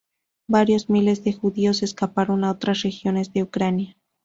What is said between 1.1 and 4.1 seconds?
de judíos escaparon a otras regiones de Ucrania.